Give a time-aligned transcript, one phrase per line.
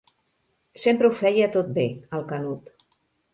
[0.83, 1.85] Sempre ho feia tot bé,
[2.19, 2.73] el Canut.